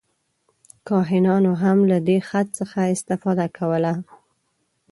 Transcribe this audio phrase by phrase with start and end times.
[0.87, 3.93] کاهنانو هم له دې خط څخه استفاده کوله.